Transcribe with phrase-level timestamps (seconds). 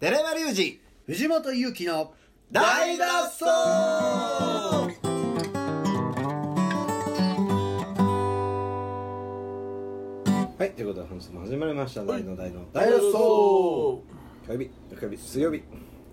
[0.00, 2.14] 寺山隆二藤本勇樹の
[2.50, 3.44] 大脱走。
[10.58, 13.12] はいということで本日も始まりました大の大の大脱走。
[14.48, 15.58] 火曜日火曜日水曜日。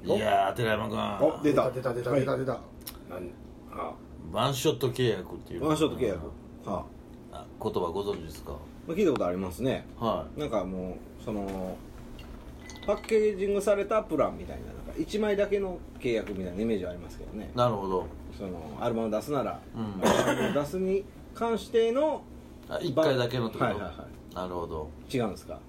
[0.04, 1.72] いやー寺山君お出た。
[1.72, 2.52] 出た出たはい出た出た。
[2.52, 2.62] なん
[3.72, 3.94] あ。
[4.34, 5.66] ワンショット契約っていう。
[5.66, 6.30] ワンショット契約。
[6.66, 6.84] は
[7.32, 7.46] あ。
[7.64, 8.58] 言葉ご存知ですか？
[8.90, 9.88] あ聞いたことありますね。
[9.98, 11.78] はなんかもうその
[12.88, 17.52] パッケージングされたプランみたいななんか1枚だけの契約みたいなイメージはありますけどね。
[17.54, 18.08] いなるほど。
[18.38, 20.02] そのアルバム出すなら、うん。
[20.02, 21.04] アルバム出すに
[21.36, 22.24] 関しての
[22.70, 24.90] あ1回だけのってこと、はいはいはなるほど。
[25.14, 25.60] 違うんですか？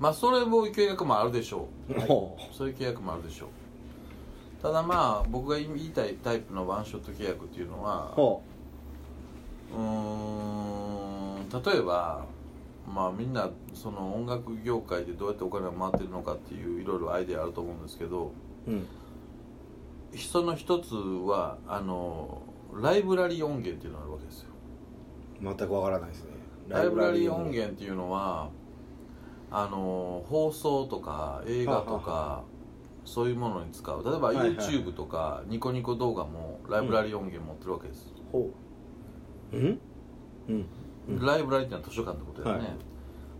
[0.00, 1.68] まあそれも契約もあるでしょ
[2.08, 3.48] ほうそういう契約もあるでしょう。
[4.62, 8.42] ただまあ僕が言いたいタイプのワンショット契約っていうのはほ
[9.72, 12.24] うーん例えば
[12.86, 18.32] まあみんなその音楽業界でどうやってお金が回ってるのかっていういろいろアイデアあると思うんですけど
[18.66, 18.86] ううん。
[20.16, 22.42] その一つはあの
[22.74, 24.48] ライブラリー音源っていうのがあるわけですよ。
[25.42, 26.30] 全くわからないですね。
[26.68, 28.50] ライブラリー音源っていうのは
[29.52, 32.42] あの放送とか映画とはか
[33.04, 34.04] そういうものに使う。
[34.04, 38.50] 例えば YouTube とかニコニコ動画もライブラリー音源持ってるわけです、ほ
[39.52, 39.56] う。
[39.56, 39.80] うんうん？
[40.48, 40.66] うん
[41.18, 42.76] ライブラリーっていうのは図書館ってことだよね、はい。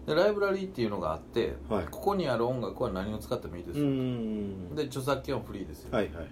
[0.06, 1.84] でライブラリーっていうのがあって、はい。
[1.90, 4.74] ここにある音楽は何を使ってもいいですうよ、ん。
[4.74, 6.26] で著作権はフリーですよ、はいはいはい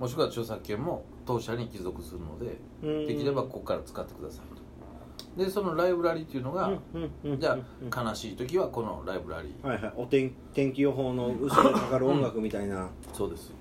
[0.00, 3.06] もしくは著作権も当社に帰属するのでうん。
[3.06, 4.60] できればここから使ってくださいと。
[5.44, 7.58] でそのライブラリーっていうのが、うんうんうんじゃ
[7.92, 9.66] あ悲しい時はこのライブラリー。
[9.66, 9.92] はいはい。
[9.96, 12.88] お天天気予報の後ろにかかる音楽みたいな。
[13.12, 13.52] そうです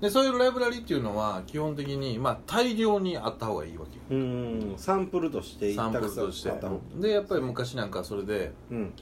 [0.00, 4.02] でそういうライブラリーっていうのは基本的に、まあ、大量にあった方がいいわけよ。
[4.10, 6.52] うんサンプルとしてサンプルとして。
[6.96, 8.92] でやっぱり昔なんかそれでうん。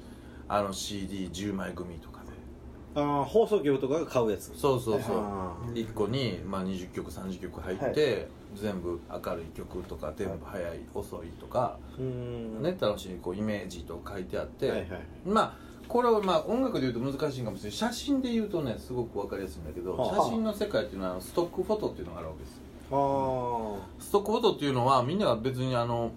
[0.49, 3.01] あの CD10 枚組とかで。
[3.01, 4.53] ああ放送局とかが買うやつ。
[4.57, 5.19] そうそうそう。
[5.19, 14.89] あ1個に、まあ、20曲30曲入って、全部明るい曲とかテンポ速い、遅いとか、ね、楽しいこうイメージと書いてあって、はいはい。
[15.27, 17.79] まあこれはまあ音楽で言うと難しいかもしれない。
[17.79, 20.17] 写真で言うとねすごく分かりやすいんだけどはあ。
[20.17, 22.57] 写真の世界っていうのはストックフォトっていうのがあるわけです。
[22.57, 22.61] よ
[22.91, 26.13] あストックフォトっていうのはみんなが別にあの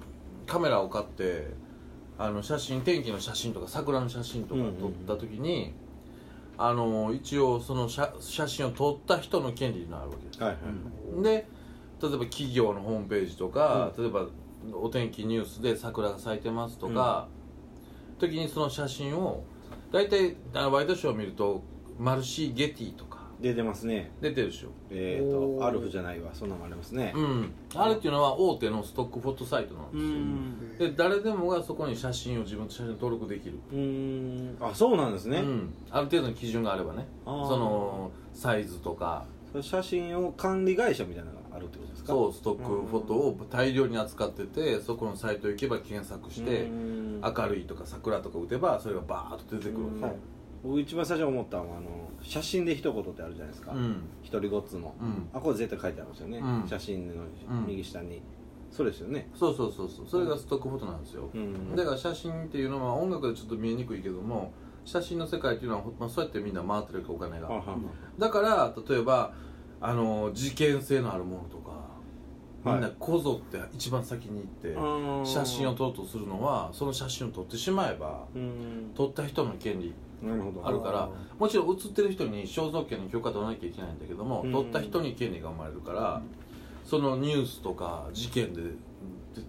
[0.45, 1.47] カメラを買って
[2.17, 5.73] あの写真天気の写真とか桜の写真とか撮った時に、
[6.57, 10.41] あの一応その写写真を撮った人の権利があるわけです。
[10.41, 10.59] あはいは
[11.19, 11.23] い。
[11.23, 11.47] で
[12.01, 14.27] 例えば企業のホームページとか、例えば
[14.73, 17.27] お天気ニュースで桜が咲いてますとか、
[18.19, 19.43] 時にその写真を
[19.91, 21.63] 大体あのワイドショーを見ると
[21.99, 23.21] マルシー・ゲティとか。
[23.41, 24.11] 出てますね。
[24.21, 24.69] 出てるでしょ。
[24.91, 25.59] えっ、おー。
[25.59, 26.29] とアルフじゃないわ。
[26.31, 27.11] そんなのもありますね。
[27.15, 27.53] うん。
[27.73, 30.89] あれっていうのは大手のストックフォトサイトなんですよ。
[30.89, 34.57] で誰でもがそこに写真を自分の写真を登録できる、うん。
[34.61, 37.07] あそうなんですね、うん、ある程度の基準があればね。
[37.25, 39.25] そのサイズとか。
[39.59, 42.07] 写真を管理会社みたいなのがあるってことですか？
[42.09, 47.21] そうストックフォトを大量に扱っててそこのサイト行けば検索してうん。
[47.21, 50.05] 明るいとか桜とか打てばそれがバーッと出てくるわけ。
[50.05, 50.15] はい。
[50.63, 54.03] 僕一番最初思ったのはあの写真で一言ってあるじゃないですか、うん。
[54.21, 55.29] 一人ごっつの、うん。
[55.33, 56.67] あこれ絶対書いてあるんですよね、うん。
[56.67, 57.65] 写真のうん。
[57.67, 58.21] 右下に、
[58.69, 59.29] そうですよね。
[59.33, 60.07] そうそうそうそう。
[60.07, 61.75] それがストックフォトなんですよ、うん。
[61.75, 64.53] だから写真っていうのは音楽でちょっと見えにくいけども
[64.85, 67.49] 写真の世界っていうのは、まあ、そうやってみんな回ってるからお金が。
[68.19, 69.33] だから例えば
[69.81, 71.71] あの事件性のあるものとか
[72.63, 78.91] みんなはいこぞって一番先に行って写真を撮ろうとするのはその写真を撮ってしまえばうん。
[78.95, 79.93] 撮った人の権利
[80.63, 81.09] あるからあ
[81.39, 84.51] もちろん写ってる人に肖像権の許可取らなきゃいけないんだけどもうん。
[84.51, 86.21] 撮った人に権利が生まれるから
[86.85, 88.61] そのニュースとか事件で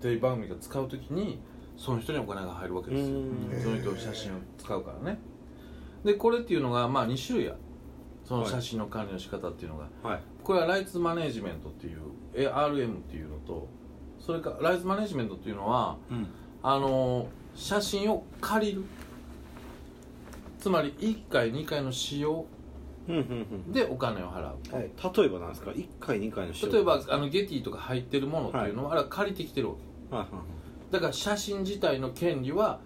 [0.01, 1.39] テレビ番組が使う時に
[1.77, 3.17] その人にお金が入るわけですよ。
[3.17, 3.61] うん。
[3.63, 5.19] その人の写真を使うからね。
[6.05, 7.59] でこれっていうのがまあ2種類ある
[8.25, 10.21] その写真の管理の仕方っていうのが、はい。
[10.43, 11.99] これはライツマネジメントっていう
[12.35, 13.69] え RM っていうのと
[14.19, 16.27] それからライツマネジメントっていうのはうん。
[16.63, 18.85] あの写真を借りる。
[20.59, 22.47] つまり1回2回の使用
[23.73, 24.85] でお金を払うはい。
[24.85, 26.73] うん例えばなんですか？1回2回の使用。
[26.73, 29.75] 例えばあのゲティとか入ってるものっていうのは、あれは借りてきてるわ
[30.11, 30.15] け。
[30.17, 30.93] はいはいはい。
[30.93, 32.79] だから写真自体の権利は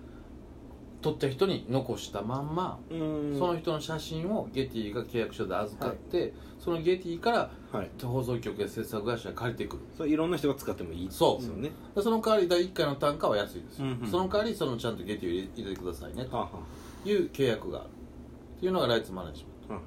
[1.06, 3.36] 撮った人に残したまんま、うん。
[3.38, 7.90] その人の写真をゲティが契約書で預かって、そのゲティからはい。
[8.02, 9.82] 放送局や制作会社が借りてくる。
[9.96, 11.70] それいろんな人が使ってもいいそうですよね。
[11.94, 13.78] でその代わり第1回の単価は安いです。
[13.78, 14.10] よ、うんうん。
[14.10, 16.48] その代わりそのちゃんとゲティを入れてくださいねと
[17.04, 17.86] いう契約がある
[18.56, 19.78] っていうのがライツマネジメン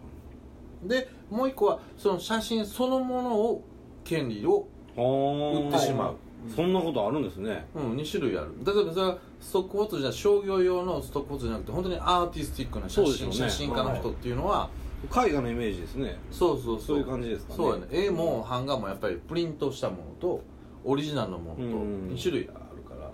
[0.88, 0.88] ト。
[0.88, 3.64] でもう一個はその写真そのものを
[4.06, 6.16] 権利を売ってしまう、
[6.56, 7.68] そんなことあるんですね。
[7.76, 8.54] うん、2種類ある。
[8.66, 13.34] 例えばそれはストックフォトじゃ商業用のストックフォトじゃなくて本当にアーティスティックな写真,、ね。
[13.34, 14.70] 写真家の人っていうのは、
[15.06, 16.18] 絵画のイメージですね。
[16.32, 16.82] そうそうそう。
[16.82, 17.58] そういう感じですかね。
[17.58, 17.88] そうやね。
[17.92, 20.44] 絵も版画もやっぱりプリントしたものと
[20.84, 22.08] オリジナルのものとうん。
[22.10, 23.12] 2種類あるから。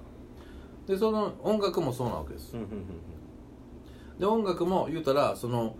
[0.87, 2.55] でその音楽もそうなわけです。
[4.19, 5.75] で音楽も言うたらその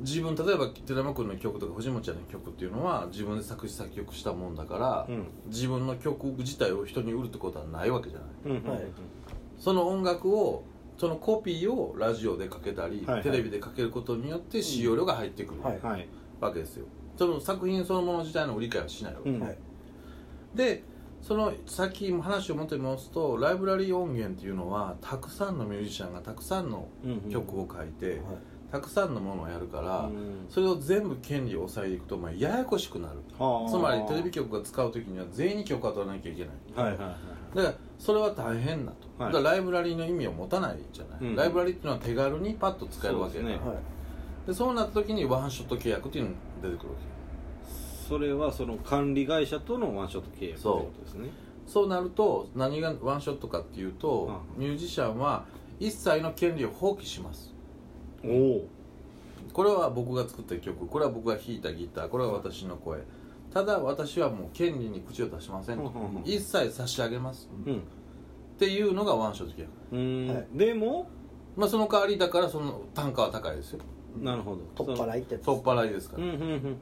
[0.00, 5.26] 自分例えば寺山君の曲とか藤本ちゃんの曲っていうのは自分で作詞作曲したもんだから、うん。
[5.46, 8.28] 自分の曲自体を人に売るってことはないわけじゃない。
[8.58, 8.72] うんうん。
[8.72, 8.84] はい
[9.58, 10.64] その音楽を
[10.98, 13.22] そのコピーをラジオでかけたり、はいはい。
[13.22, 16.08] テレビでかけることによって使用料が入ってくるはいはい。
[16.40, 16.86] わけですよ。
[17.16, 19.40] その作品そのもの自体の売り買いはしないわけ、うん。
[19.40, 19.58] はい。
[20.54, 20.82] で
[21.22, 26.88] そのさっき話を持って戻すとライブラリー音源っていうのはたくさんのミュージシャンがたくさんの
[27.30, 28.20] 曲を書いて、
[28.70, 30.46] たくさんのものをやるから、うん。
[30.48, 33.18] それを全部権利を抑えていくとまあややこしくなる。
[33.38, 33.70] はあ。
[33.70, 36.88] つまりテレビ局が使う時には全員に許可を取らなきゃいけない。
[36.88, 37.16] はいはいは
[37.54, 37.56] い。
[37.56, 39.32] だからそれは大変だと、はい。
[39.32, 41.36] だライブラリーの意味を持たないじゃない、うん。
[41.36, 43.58] ライブラリーっていうのは手軽にパッと使えるわけねはい。
[44.46, 47.16] でそうなった時にワンショット契約っていうのが出てくるわけ。
[48.08, 51.28] それはその管理会社とのワンショット契約ってことですね。
[51.66, 51.88] そう。
[51.88, 54.62] なると何がワンショットかっていうと、うん。
[54.62, 55.44] ミュージシャンは
[55.80, 57.52] 一切の権利を放棄します。
[58.24, 58.68] おお
[59.52, 60.86] これは僕が作った曲。
[60.86, 62.08] これは僕が弾いたギター。
[62.08, 63.00] これは私の声。
[63.52, 65.84] ただ私はもう権利に口を出しませんと。
[65.84, 66.22] ん。
[66.24, 67.48] 一切差し上げます。
[67.66, 67.82] うん
[68.56, 69.70] っていうのがワンショット契約。
[69.92, 70.34] うん。
[70.34, 70.46] はい。
[70.54, 71.08] でも？
[71.56, 73.80] まあその代わりだからその単価は高いですよ。
[74.20, 74.84] なるほど。
[74.84, 75.44] 取っ払いってやつ。
[75.44, 76.24] 取っ払いですから。
[76.24, 76.78] うんうんうんうん。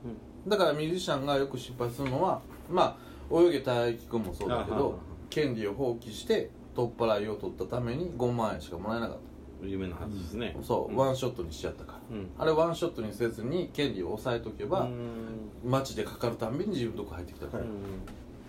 [0.48, 2.40] だからミュージシャンがよく失敗するのは
[2.70, 2.96] ま
[3.30, 4.98] あ泳げ大輝くんもそうだけあははど
[5.30, 9.18] 権利を放棄して取っ払いを取ったために5万円しかもらえなかっ
[9.62, 10.54] 夢のはずですね。
[10.56, 10.96] たそう、ん。
[10.96, 12.16] ワンショットにしちゃったから。
[12.16, 12.30] うん。
[12.38, 15.50] あれワンショットにせずに権利を抑えとけば、うん。
[15.64, 17.66] 街でかかるたんびに自分のとこ入ってきたから、う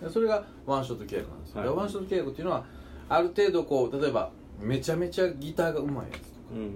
[0.04, 1.68] でそれがワンショット契約なんですよ、はい。
[1.70, 2.64] でワンショット契約っていうのは
[3.08, 4.30] ある程度こう例えば
[4.60, 6.54] めちゃめちゃギターがうまいやつとか。
[6.54, 6.70] んうん。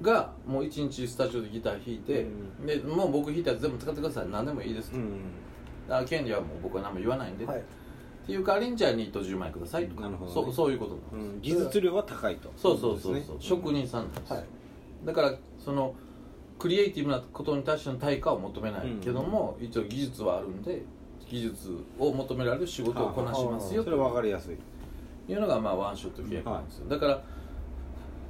[0.00, 4.28] がもう一日スタジオでギター弾いて、うんでもう僕弾いたやつ全部使ってください。
[4.30, 5.20] 何でもいいですと、うん
[5.88, 7.58] だから権利はもう僕は何も言わないんで、はい。
[7.58, 7.62] っ
[8.26, 10.08] ていう代わりにじゃあ2と10万円くださいとか。
[10.08, 10.16] ね。
[10.32, 11.60] そうそういうことなんです、うん。
[11.60, 12.52] 技術量は高いと。
[12.56, 13.40] そうそうそうそう、ね。
[13.40, 14.44] 職人さんなんです、はい。
[15.04, 15.94] だからその
[16.58, 20.82] クリエイティブなことに対しての対価を求めないけども、一応技術はあるんで
[21.30, 23.90] 技術を求められる仕事をこなしますよと。
[23.90, 24.56] それ分かりやすい
[25.28, 27.22] いうのがまあワンショット契約なんですよ、だから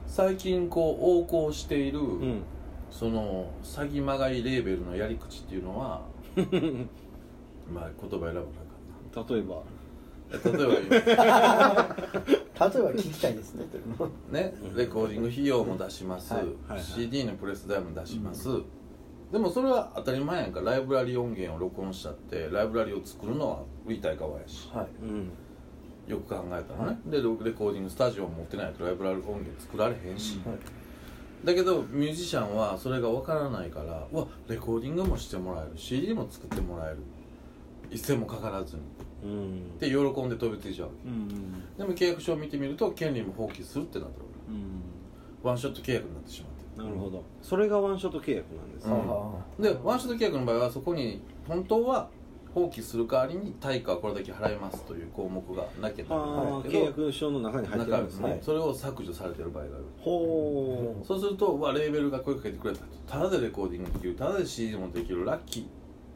[0.06, 2.42] 最近こう横行している、うん。
[2.90, 6.00] その詐欺まがいレーベルのやり口っていうのは
[7.70, 8.40] まあ言葉選ばな
[9.14, 9.62] かっ例えば。
[10.30, 13.64] た例えば 例えば聞きたいですね
[14.30, 18.48] ね、レコーディング費用も出します、はいはい CD のプレス代も出します、
[19.32, 20.60] でもそれは当たり前やんか。
[20.60, 24.70] ライブラリー音源を録音したってライブラリーを作るのは売りたい側やし。
[24.72, 24.86] はい。
[25.02, 25.30] うん
[26.08, 30.56] よく考えたらね、でレコーディングスタジオも持ってないとライブラリー音源作られへんし、はい。
[31.44, 35.72] だけどミュージシャンはそれが分からないからうわレコーディングもしてもらえる。
[35.76, 36.96] CD も作ってもらえる。
[37.90, 38.82] 一銭もかからずに。
[39.24, 39.78] うん。
[39.78, 41.28] で喜んで飛びついちゃうわうん。
[41.76, 44.56] けでも契約書を見てみると権利も放棄するってなってるわうん。
[45.42, 46.80] けワンショット契約になってしまって。
[46.80, 47.22] るなるほど。
[47.42, 48.92] それがワンショット契約なんですう
[49.60, 49.62] ん。
[49.62, 52.08] でワンショット契約の場合はそこに本当は
[52.54, 59.84] 放棄する代わりに対価はこれだけ払いますという項目がなきゃなないけど契約書の中に入ってるんです中身ねそれを削除されてる場合がある。
[59.98, 61.06] ほう。
[61.06, 65.66] そうするとうわレーベルが声かけてくれたとただでレコーディングできるただで CD もできるラッキーっ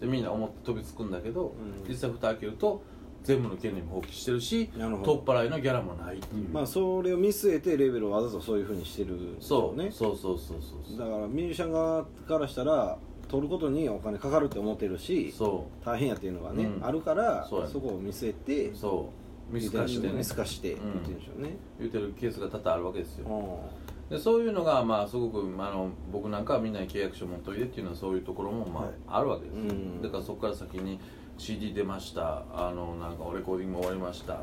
[0.01, 1.55] てみんな思って飛びつくんだけど、
[1.85, 1.89] うん。
[1.89, 2.83] 実際蓋開けると
[3.23, 4.89] 全部の権利も放棄してるし取っ
[5.23, 10.99] 払いのギャラもないっていう、まあそれを見据えてレベルをわざとそういうふうにしてるんでしょそうねそうそうそうそう。
[10.99, 12.99] だからミュージシャン側からしたら
[13.33, 16.85] 取ることにお金かかるって思ってるしそ大変やっていうのがね、うん。
[16.85, 17.73] あるからそうやね。
[17.73, 19.11] そこを見据えてうそ
[19.51, 19.55] う。
[19.55, 20.13] 見透かしてね。
[20.13, 23.27] 見透かして言ってるんでしょうね、言ってるケースが多々あるわけですよ。
[23.31, 30.03] あでそういうのがまあすごくあの僕なんかはみんなに契約書持っといてっていうのはそういうところもまあ、あるわけですよ、うん。
[30.03, 31.01] だからそこから先に
[31.39, 32.45] CD 出ました。
[32.53, 34.41] あのなんかレコーディング終わりました。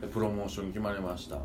[0.00, 1.38] でプロモーション決まりました。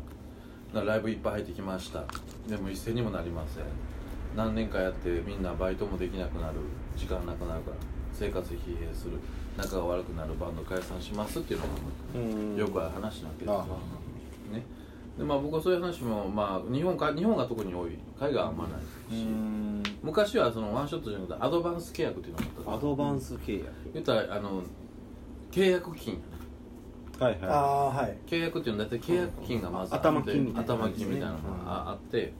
[0.74, 2.04] なライブいっぱい入ってきました。
[2.46, 3.91] でも一銭にもなりません
[4.36, 6.54] 何年かやってみんなバイトもできなくなる
[6.96, 7.76] 時間なくなるから
[8.12, 9.12] 生活費疲弊する
[9.56, 11.72] 仲が悪くなるバンド解散しますっていうのが
[12.14, 12.56] うん。
[12.56, 14.64] よくある話なわけですね。
[15.18, 17.98] でまあ、僕はそういう話も、まあ、日本か日本が特に多い。
[18.18, 19.82] 海外はあんまないし、うん。
[20.02, 23.72] 昔はそのワンショットじゃなくてアドバンス契約っていうのがあったアドバンス契約。
[23.92, 24.62] 言ったらあの
[25.50, 26.14] 契約金。
[27.20, 27.38] やねはい。
[27.42, 28.16] あはあはい。
[28.26, 31.14] 契約っていうのは大体契約金がまずあって頭金みたいな頭感じですね。
[31.14, 32.32] 金みたいなのがああって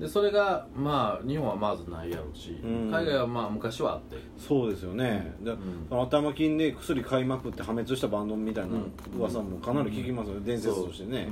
[0.00, 2.90] でそれがまあ日本はまずないやろうし、うん。
[2.90, 4.16] 海外はまあ昔はあって。
[4.36, 5.58] そうですよね、でん。
[5.88, 8.92] その頭金で薬買いまくって破滅したバンドみたいなうん。
[9.18, 11.28] 噂もかなり聞きますよね、伝説としてね。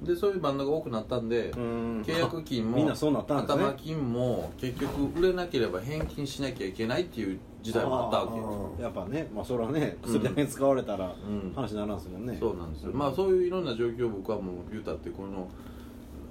[0.00, 0.02] う。
[0.02, 0.06] ん。
[0.06, 2.02] でそういうバンドが多くなったんで、うん。
[2.02, 3.64] 契約金もみんなそうなったんですね。
[3.64, 8.74] 頭金も結局売れなければ返金しなきゃいけないっていう時代もあったわけよ。
[8.80, 11.52] やっぱねまあそれはね薬だけ使われたらうん。
[11.54, 15.48] 話にならんすもんね、そうなんですよ、まあそういういろんな状況を僕はもう言うたってこの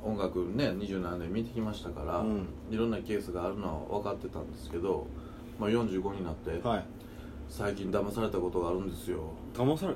[0.04, 2.48] 音楽ね27年見てきましたから、うん。
[2.70, 5.08] いろんなケースがあるのは分かってたんですけど、
[5.60, 6.86] まあ、45になって、はい。
[7.50, 9.20] 最近騙されたことがあるんですよ。
[9.54, 9.94] 騙され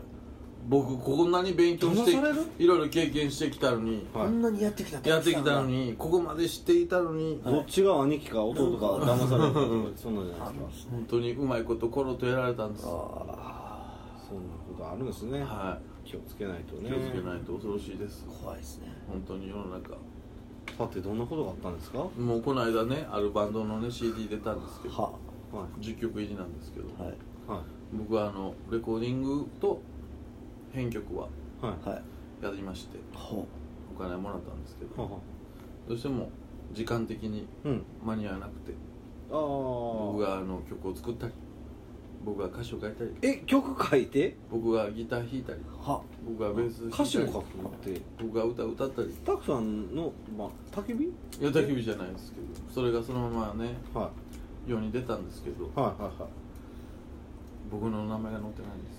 [0.68, 4.26] 僕こんなに勉強していろいろ経験してきたのにはい。
[4.26, 10.92] こんなにやってきたやってきたのにここまで知っていたのにどっちが兄貴か弟か騙されるかとかそんなんじゃないですか。
[10.92, 12.86] 本当にうまいことコロとやられたんです。
[12.86, 13.57] あ
[14.28, 16.90] そんなことあるんですね、は気をつけないといね。
[16.90, 18.26] 気をつけないと恐ろしいです。
[18.28, 18.88] ー怖いですね。
[19.08, 19.96] 本当に世の中。
[20.78, 22.00] さてどんなことがあったんですか？
[22.00, 25.12] はもうこの間ねあるバンドのね CD 出たんですけどは
[25.80, 25.82] い。
[25.84, 27.14] 10曲入りなんですけど、はい。
[27.48, 27.62] はい。
[27.94, 29.80] 僕はあのレコーディングと
[30.74, 31.30] 編曲は
[31.62, 31.90] はい。
[31.90, 32.02] はい
[32.44, 33.48] やりましてほ
[33.96, 35.18] お金もらったんですけどはは
[35.88, 36.30] どうしても
[36.74, 37.84] 時間的にうん。
[38.06, 38.74] 間に合わなくて
[39.32, 41.34] ああ僕があの曲を作ったり
[42.28, 43.12] 僕が歌詞を書いたり。
[43.22, 44.36] え曲書いて？
[44.52, 45.60] 僕がギター弾いたり。
[45.60, 46.02] うは。
[46.28, 47.04] 僕がベース弾いたり。
[47.04, 47.46] 歌詞を書くっ
[47.94, 49.14] て僕が歌歌ったり。
[49.14, 51.04] スタッフさんの、まあ、焚き火？
[51.06, 51.14] い
[51.46, 54.12] や焚き火じゃないですけどそれがそのままねは
[54.68, 55.64] 世に出たんですけど。
[55.64, 56.30] いはいはいはい。
[57.72, 58.98] 僕の名前が載ってないんです。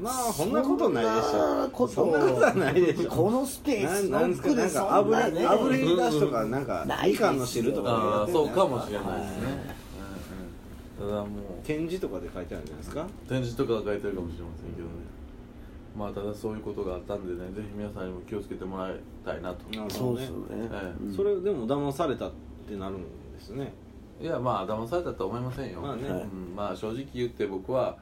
[0.00, 1.88] まあそんなことないでしょ。
[1.88, 2.40] そんなこと。
[2.40, 3.10] はないでしょ。
[3.10, 4.42] このスペースなんなんです。
[4.42, 9.76] かなんかあぶれあぶれ出しとかなんかみかんの汁とかそうかもしれないですね、
[11.02, 11.28] ただもう
[11.64, 13.06] 展示とかで書いてあるんじゃないですか？
[13.28, 14.92] 展示とかは書いてるかもしれませんけどね。
[15.96, 18.94] まあただそういうことがあったんでねぜひ皆さんにも気をつけてもらい
[19.24, 19.64] たいなと。
[19.76, 19.90] なるほどね。
[19.90, 20.68] そうですよね。
[20.72, 21.04] ええ。
[21.04, 21.14] うん。
[21.14, 22.32] それでも騙されたっ
[22.68, 23.02] てなるん
[23.34, 23.72] ですね。
[24.20, 26.08] いやまあ騙されたとは思いませんよ、まあね。
[26.08, 27.98] はいうん、まあ正直言って僕は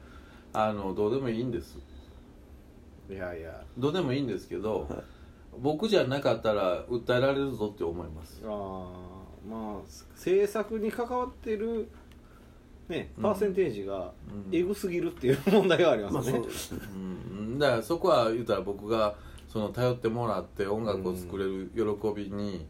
[0.53, 1.79] あのどうでもいいんです。
[3.09, 3.63] いやいや。
[3.77, 4.99] どうでもいいんですけど、はい。
[5.59, 8.41] 僕じゃなかったら訴えられるぞって思います。
[8.45, 8.51] あー
[9.49, 9.81] まあ
[10.15, 11.89] 制作に関わってる
[12.91, 14.11] ねパーセンテージが
[14.49, 14.55] うん。
[14.55, 19.15] エグすぎるっていう問題がありますまあね、そうだからそこは言うたら僕が
[19.47, 21.81] その頼ってもらって音楽を作れる喜
[22.15, 22.67] びに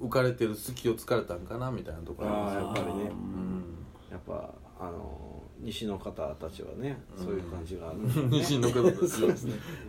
[0.00, 3.10] 浮かれてる隙を突かれたんかなみたいなところありますやっぱりね。
[3.10, 3.64] うん。
[4.10, 8.28] やっぱあの西の方たちはね、うんそういう感じがあるんですよね。
[8.38, 9.30] 西の方ですよ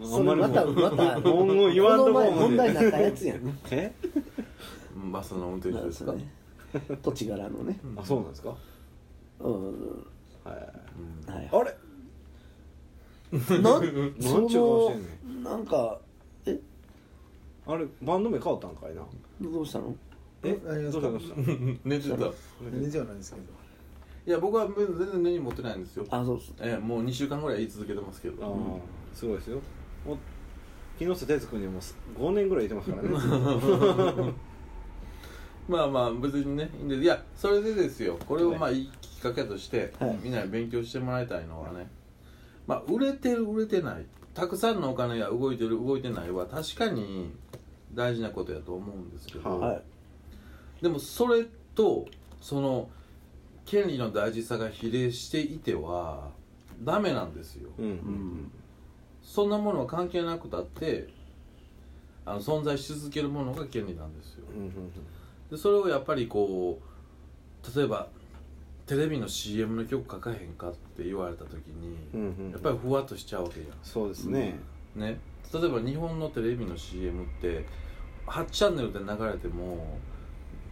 [0.04, 3.60] それまたまた文言言わんとこ問題になったやつやん。
[3.72, 3.92] え？
[5.12, 6.28] バスの運転手ですか、ね。
[7.02, 7.80] 土地柄のね。
[7.98, 8.56] あそうなんですか？
[9.50, 10.08] うん
[10.44, 10.74] はい
[11.28, 11.34] うん。
[11.34, 11.50] はい。
[11.52, 11.76] あれ？
[13.62, 13.82] なん？
[14.20, 16.00] なんちゅう顔してんねそのなんか
[16.46, 16.60] え？
[17.66, 19.02] あれバンド名変わったんかいな？
[19.42, 19.96] どうしたの？
[20.44, 20.54] え？
[20.54, 21.36] どうしたどうした？
[21.86, 22.16] 寝てた。
[22.16, 22.32] い
[22.72, 23.46] 全然はないですけど。
[24.26, 26.06] や僕は全然根に持ってないんですよ。
[26.10, 28.46] あそうっすええもう2週間ぐらい言い続けてますけど。
[28.46, 29.60] ああすごいですよ。
[30.06, 30.18] もう
[30.98, 33.10] 木下哲君にも5年ぐらいいてますからね
[35.68, 38.18] まあまあ別にねいいんでいやそれでですよ。
[38.28, 38.60] これをはい。
[38.60, 40.20] まあいいきっかけとして、はい。
[40.22, 41.88] みんなに勉強してもらいたいのはね
[42.68, 44.06] まあ売れてる売れてない。
[44.34, 47.32] たくさんのお金が動いてる動いてないは確かに
[47.94, 49.82] 大事なことやと思うんですけど、ははい。
[50.82, 52.06] でもそれと
[52.42, 52.90] その
[53.66, 56.32] 権利の大事さが比例していては
[56.82, 57.70] ダメなんですよ。
[57.78, 57.86] うん。
[57.86, 57.94] ううん。
[57.94, 58.52] ん
[59.22, 61.08] そんなものは関係なくたって
[62.26, 64.46] あの存在し続けるものが権利なんですよ。
[64.54, 64.72] うんうん
[65.54, 68.08] でそれをやっぱりこう例えば
[68.88, 72.52] テレビの CM の曲書かへんかって言われた時に、うんうん。
[72.52, 74.56] やっぱりふわっとしちゃうわけじそうですね。
[74.96, 75.02] ゃん。
[75.04, 75.20] ね。
[75.54, 77.66] 例えば日本のテレビの CM って
[78.26, 80.00] 8チャンネルで流れても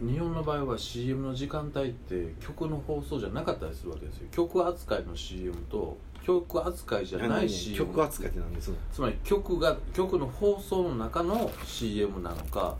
[0.00, 4.26] 日本の場合は CM の時間帯って曲の放送じゃなかったりするわけですよ。
[4.32, 12.76] 曲扱いの CM と曲扱いじゃない何 CM 曲扱いってなんですのつまり曲が曲の放送の中の CM なのか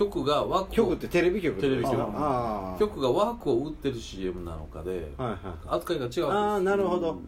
[0.00, 1.96] 曲が枠を曲ってテレビ局テレビ局。
[2.00, 5.38] ああ曲が枠を売ってる CM なのかではいはい
[5.68, 7.20] 扱いが違うああわけでなるほど、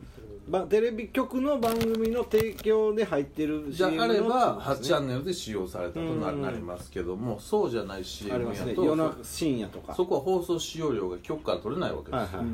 [0.48, 8.74] ばテレビ局の番組の提供で入ってるすじゃ CM あれば8チャンンネルで使用されたとなりますけどもそうじゃないあ CM やとね。
[8.76, 9.94] 夜中深夜とか。
[9.94, 12.46] そこは放送使用料が曲から取れないわけです、はいはい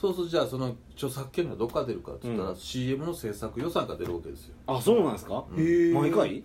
[0.00, 2.56] そうするとじゃあその著作権がどっから出るかって言ったら、うん。
[2.56, 4.54] CM の制作予算が出るわけですよ。
[4.66, 5.92] あそうなんですか、うん。
[5.92, 6.42] 毎回？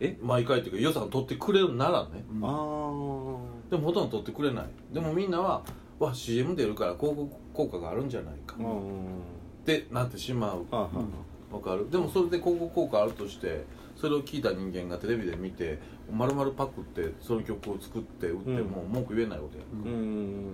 [0.00, 2.24] え毎回っていうか予算取ってくれるならね。
[2.32, 2.44] うん。
[2.44, 4.66] ああでもほとんど取ってくれない。
[4.92, 5.62] でもみんなは
[5.98, 8.56] わ CM 出るから広告効果があるんじゃないか。
[8.58, 9.18] うん
[9.62, 10.66] ってなってしまう。
[11.52, 11.88] わかる。
[11.90, 13.64] でもそれで広告効果あるとして
[13.96, 15.78] それを聞いた人間がテレビで見て
[16.12, 20.46] 丸々パクってその曲を作って売っても文句言えないことやうーん。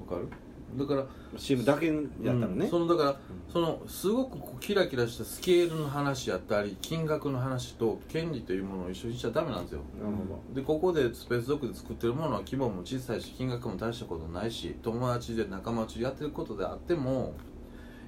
[0.00, 0.28] わかる？
[0.76, 1.04] だから
[1.36, 2.70] CM だけやったらね、うん。
[2.70, 3.16] そのだから、
[3.52, 9.80] そのすごくこうキラキラしたスケールの話やったり金額の話と権利というものを一緒にしちゃダメなんですよ。
[10.02, 17.34] なるほでここでスペースドッグで作ってるものは規模も小さいし金額も大したことないし友達で仲間内でやってることであっても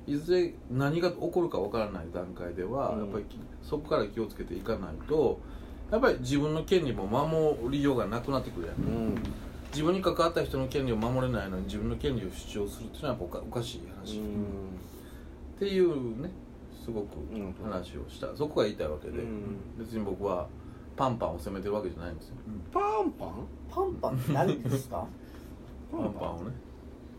[0.06, 2.98] いずれ何が起こるかわからない段階では、うん。
[3.00, 3.24] やっぱり
[3.62, 5.40] そこから気をつけていかないと
[5.90, 9.22] やっぱり自分の権利も守りようがなくなってくるやん、どうん
[9.72, 14.46] 自分に関わった人の権利を守れないのに自分の権利を主張するっていうのはやっぱおかおかしい話、っうん
[15.58, 16.30] ていうね
[16.84, 18.36] すごくうん話をした。
[18.36, 19.56] そこが言いたいわけで、うん。
[19.78, 20.46] 別に僕は
[20.96, 22.34] パンパンを責めてるわけじゃないんですよ。
[22.72, 23.46] パンパン？
[23.70, 25.06] パンパンって何ですか？
[25.90, 26.50] パンパンをね。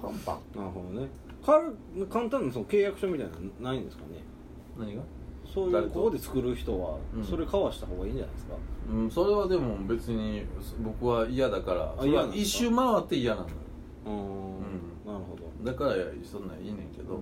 [0.02, 0.60] パンパン。
[0.60, 1.08] なるほどね。
[1.44, 4.20] かる簡単なその契約書みたいなのないんですかね？
[4.78, 5.02] 何が？
[5.54, 7.24] そういうここで作る人はうん。
[7.24, 8.56] それ交わした方がいいんじゃないですか、
[8.92, 10.46] うん、それはでも別に
[10.80, 13.56] 僕は嫌だからそれ一周回って嫌なのよ。
[14.06, 14.20] うーんん。
[15.06, 15.72] なるほど。
[15.72, 15.94] だから
[16.24, 17.16] そんなんいいねんけど。
[17.16, 17.20] う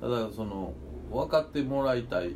[0.00, 0.72] ただその
[1.10, 2.32] 分かってもらいたいっ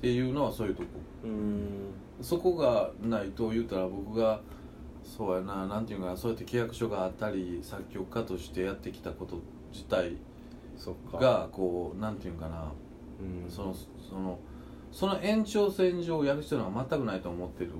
[0.00, 0.88] ていうのはそういうとこ。
[1.26, 1.88] んうん。
[2.22, 4.40] そこがないと言うたら僕が
[5.04, 9.40] そうやななんていうかそうやって契約書があったり作曲家としてやってきたこと
[9.72, 10.16] 自体
[11.12, 12.72] がこうなんていうかな
[13.20, 13.50] うん。
[13.50, 14.38] そのその
[14.90, 17.72] その延長線上をやる必要は全くないと思ってる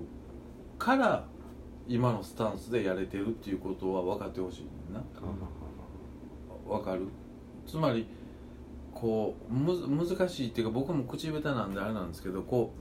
[0.78, 1.24] から
[1.86, 4.98] 今のスタンスでやれてるっていうことは分かってほしいな。
[4.98, 7.08] ははは分かる？
[7.66, 8.06] つまり
[8.94, 12.72] こうむ難しいっていうか僕も口下手なんであれなんですけどこ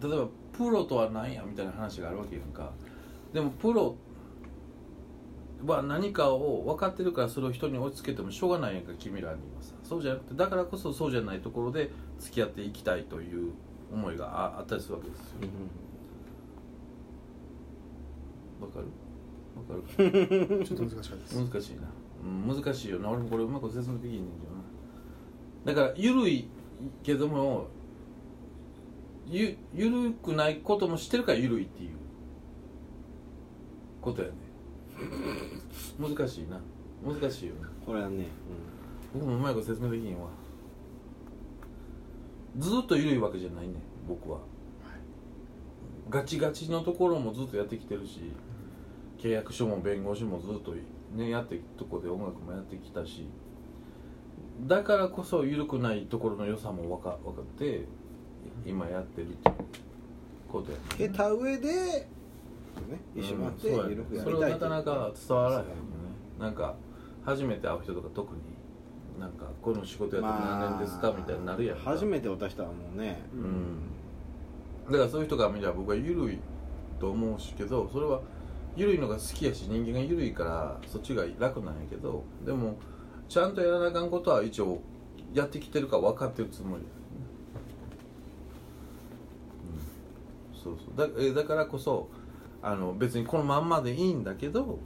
[0.00, 2.72] う例えばプロとは何やみたいな話があるわけやんか。
[3.32, 3.94] でもプロ
[5.64, 13.50] は何かを分かってるからそれを人に押し付けてもしょうがないやんか君らにはさそうじゃなくてだからこそそうじゃないところで付き合っていきたいという
[13.92, 15.24] 思いがああったりするわけですよ。
[18.60, 18.86] わかる？
[19.56, 20.64] わかる。
[20.64, 21.34] ちょっと難しかったです。
[21.34, 21.82] 難しいな、
[22.24, 23.10] うん、難しいよな。
[23.10, 24.46] 俺もこれうまく説明できんねんけ
[25.66, 25.82] どな。
[25.82, 26.46] だから緩い
[27.02, 27.66] けども
[29.26, 31.90] ゆ緩くないこともしてるから緩いっていう。
[34.00, 34.34] ことやね。
[35.98, 36.60] 難しいな。
[37.04, 37.68] 難しいよな。
[37.84, 38.26] これはね、
[39.12, 40.28] 僕もうまいこと説明できんわ。
[42.58, 43.74] ずっと緩いわけじゃないね
[44.08, 44.38] 僕は。
[46.10, 48.32] ガチガチのところもずっとやってきてるし
[49.18, 50.74] 契約書も弁護士もずっと
[51.14, 53.28] ねやってとこで音楽もやってきたし
[54.66, 57.84] だからこそ緩くないところの良さも分か分かって
[58.66, 59.54] 今やってるっていう
[60.50, 62.08] ことやねうん、経た上で、ね、
[63.14, 65.70] 一緒になってうんそうやそれりたいをなかなか伝わらへんよね。
[66.38, 66.74] なんか
[67.24, 68.40] 初めて会う人とか特に
[69.18, 71.90] なんかこの仕事やって何年ですかみたいになるやんか。
[71.90, 74.92] 初めて渡したらもうね、うん。
[74.92, 76.38] だからそういう人が見れば僕は緩い
[76.98, 78.20] と思うしけどそれは
[78.76, 82.76] 緩いのが好きやし人間が緩いからそっちが楽なんやけどでも
[83.28, 84.80] ちゃんとやらなあかんことは一応
[85.32, 86.88] やってきてるから分かってるつもりだ
[90.62, 91.08] そうそう。
[91.08, 92.08] だえだからこそ
[92.62, 94.78] あの別にこのまんまでいいんだけど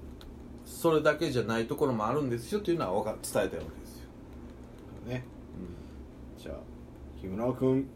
[0.65, 3.84] それだけじゃないところもあるんですよっていうのは伝えたいわけ
[6.45, 6.57] じゃあ
[7.19, 7.89] 木村君。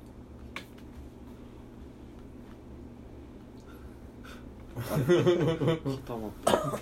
[4.74, 6.78] 固まった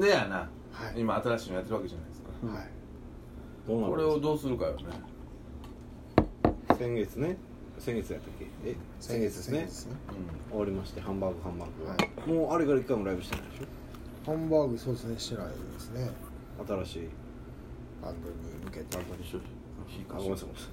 [0.00, 0.48] でやな、は
[0.96, 1.00] い。
[1.00, 2.30] 今新しいのやってるわけじゃないですか。
[2.58, 2.68] はい。
[3.68, 4.84] どうなるこれをどうするかよね。
[6.78, 7.36] 先月ね。
[7.78, 8.46] 先月やったっけ？
[8.70, 8.76] え？
[8.98, 9.58] 先月ですね。
[9.58, 9.96] 先月ね。
[10.48, 12.30] 終わりましてハンバーグハンバーグ、はい。
[12.30, 13.60] もうあれから一回もライブしてないでし
[14.24, 15.18] ハンバーグそうですね。
[15.18, 16.08] してないですね。
[16.58, 17.08] ょ新しい
[18.04, 19.38] バンドに向けて一緒
[20.10, 20.48] あごめんなさい。
[20.48, 20.68] ごめんなさ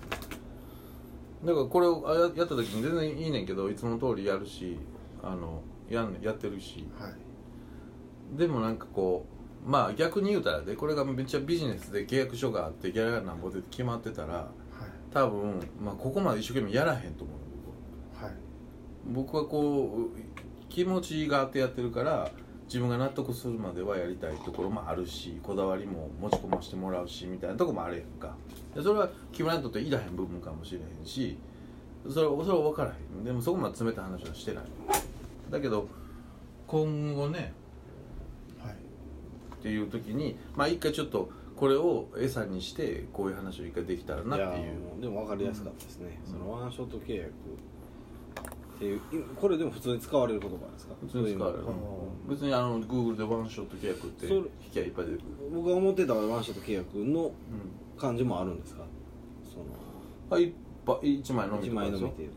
[1.44, 1.48] い。
[1.48, 4.78] だからこれをあややった時に全然いいねんけどいつも通りやるし
[5.24, 6.88] あのやんねやってるし。
[7.00, 8.38] はい。
[8.38, 9.26] でもなんかこ
[9.65, 15.13] うまあ逆に言うたらでこれがめっちゃビジネスで契約書があってギャラがなんぼで決まってたらはい。
[15.13, 17.34] 多分、まあ、ここまで一生懸命やらへんと思
[18.22, 18.36] うはい
[19.08, 19.44] 僕は。
[19.44, 22.32] 僕はこう気持ちがあってやってるから
[22.71, 28.34] 自分が納得するまではやりたいところもあるしこだわりも持ち込ませてもらうしみたいなとこもあるやんか。
[28.73, 31.38] でそれは木村にとっていらへん部分かもしれへんし
[32.10, 33.25] それはそれは分からへん。
[33.25, 34.63] でもそこまで詰めた話はしてない。
[35.49, 35.89] だけど
[36.65, 37.51] 今後ね
[38.63, 38.73] はい。
[38.73, 44.63] っていう時にまあ一回ちょっとこれを餌にしてこういう話を一回できたらなっていう。
[44.63, 46.31] いやもうでも分かりやすかったですね、うん。
[46.31, 47.34] そのワンショット契約
[48.82, 49.00] っていうい
[49.39, 50.96] これでも普通に使われる言葉ですか？
[51.02, 51.63] 普通に使われる。
[51.63, 55.26] そういう別にあの Google でワンショット契約って引きゃいっぱい出てくる。
[55.54, 57.32] 僕が思ってたワンショット契約のうん。
[58.00, 58.82] 感じもあるんですか？
[59.48, 59.65] その。
[60.32, 60.52] はい
[60.88, 62.36] 1枚のみ枚のみっていううん。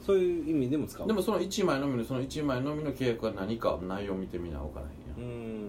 [0.00, 1.06] そういう意味でも使う。
[1.06, 4.88] でもその1枚のみのその1枚のみの契約は何か内容を見てみなおかないん。
[4.90, 5.26] や、うーん。
[5.26, 5.30] う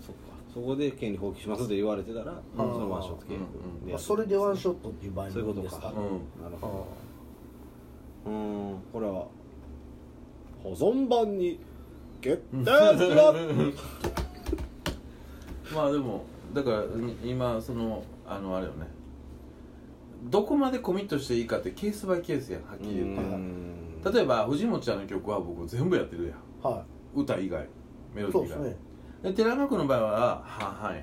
[0.00, 0.22] そっか。
[0.54, 5.88] そこで権利放棄しますって言われてたら、そのワンショット契約うんでまあ、それでワンショットっていう場合そういうですか。
[5.88, 6.42] うん。
[6.42, 6.86] なるほど
[8.26, 8.82] うーん。
[8.92, 9.26] これは
[10.62, 11.60] 保存版に
[12.20, 13.74] 決定する。
[15.74, 16.84] まあでもだから
[17.24, 18.86] 今そのあのあれよね。
[20.30, 23.16] どこまでコミットしていいかってケースバイケースやんはっきり言っ
[24.02, 24.12] て。
[24.12, 26.38] 例えば藤本ちゃんの曲は僕全部やってるやん。
[26.62, 26.84] は
[27.14, 27.68] 歌以外。
[28.14, 28.56] メいロディー以外。
[28.56, 28.76] そうですね。
[29.22, 31.02] で寺山君の場合は半々や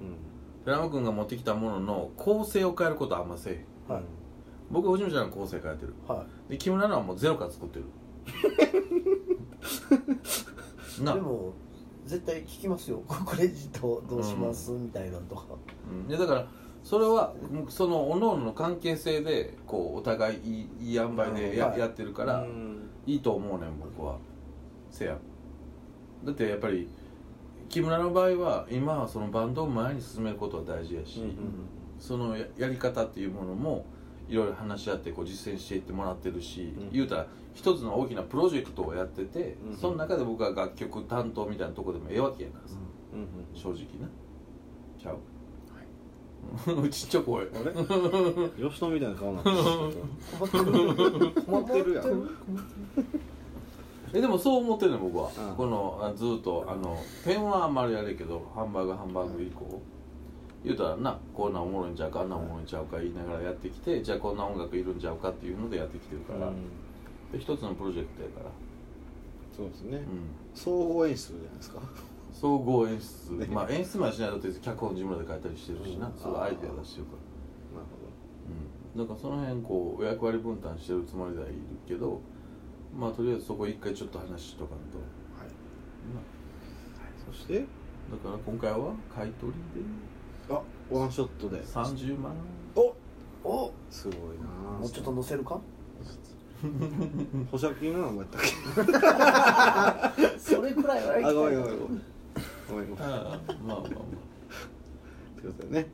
[0.00, 0.30] うん。
[0.64, 4.02] 寺山君が持ってきたものの構成を変えることはあんませえはい
[4.70, 7.84] 僕は藤本ちゃんの構成変えてるはで木村のはもうゼロから作ってる。
[11.04, 11.52] なでも
[12.06, 13.02] 絶対聞きますよ。
[13.26, 15.44] クレジットどうします、みたいなのとか。
[15.90, 16.08] うん。
[16.08, 16.46] でだから
[16.82, 17.34] それは
[17.68, 21.78] その各々の関係性でこうお互いいいいい塩梅でや,、はい。
[21.78, 22.46] やってるから、
[23.06, 24.18] いいと思うねん僕は。
[24.90, 25.16] せや
[26.24, 26.88] だってやっぱり
[27.68, 31.36] 木村の場合は今はそのバンドを前に進めることは大事やし、うん。
[31.98, 33.86] そのややり方っていうものも
[34.30, 36.90] いろいろ話し合ってこう実践していってもらってるし、うん。
[36.92, 39.76] 言うたら一つの大きなプロジェクトをやってて、うん。
[39.76, 42.76] その中で僕は楽曲担当みたいなとこでもええわけやからさ、
[43.12, 43.28] うん。
[43.60, 44.08] 正直な。
[45.02, 45.18] ちゃう、
[46.82, 47.72] うちっちゃこいあれ？
[48.70, 49.56] 吉野みたいな顔になってる。
[50.38, 51.32] 困ってる。
[51.42, 51.94] 困ってる。
[51.94, 52.30] やん
[54.12, 55.56] えでもそう思ってるの僕は、うん。
[55.56, 59.80] このあずっとあのペンはあんまりあれやけどハンバーグハンバーグ以降、
[60.64, 66.54] 言うたらなこんなんおもろいんちゃうかあんなんおもろいんちゃうか言いながらやってきてじゃあこんな音楽いるんちゃうかっていうのでやってきてるから、うん。
[67.32, 68.46] で一つのプロジェクトやから、
[69.56, 69.98] そうですね。
[69.98, 70.04] うん、
[70.54, 71.80] 総合演出じゃないですか？
[72.32, 73.46] 総合演出、ね。
[73.46, 77.12] まあ演出までしないと脚本自分らで書いたりしてるしな、うんそれアイデア出してるか
[77.72, 77.80] ら。
[77.80, 77.88] なる
[78.94, 82.20] うん、だからその辺こう役割分担してるつもりではいるけど
[82.98, 85.48] まあとりあえずそこ一回ちょっと話しとかんと、はい。
[86.12, 86.20] ま
[87.24, 87.60] ほどそして？
[87.60, 89.84] あだから今回は買い取りあ
[90.90, 91.58] ワンショットで。
[91.58, 92.34] で30万？
[92.74, 92.94] お
[93.44, 94.78] おすごいな。
[94.78, 95.60] もうちょっと乗せるか？
[97.50, 98.28] 保釈金の名前やっ
[100.38, 102.02] それくらいはあごめんごめんごめん。
[102.68, 103.04] ごめんごめん。
[103.04, 103.86] ああまあまあま
[105.40, 105.86] ということでね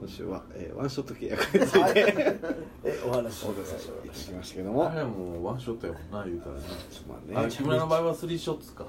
[0.00, 1.94] 今週は、えーワンショット契約についはい。
[1.94, 2.38] て
[2.84, 4.90] えお話しお伝えしていただきましたけどあも。
[4.90, 6.62] あれはもうワンショットやもんな言うたらね。
[7.08, 7.46] まあね。
[7.46, 8.86] あ木村の場合はスリーショッツか。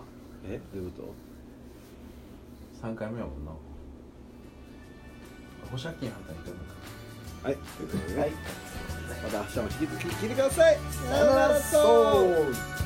[0.48, 1.14] えどういうこ
[2.82, 3.52] 3回目やもんな
[5.70, 6.52] 保釈金反対にいか
[7.44, 7.58] とはい。
[7.58, 8.32] ということでね、はい。
[9.24, 10.78] また明日も引き続き聞いてください。
[10.92, 11.60] さよなら。
[11.60, 12.81] そう